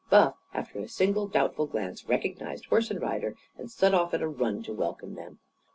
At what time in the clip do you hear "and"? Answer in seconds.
2.89-2.99, 3.55-3.69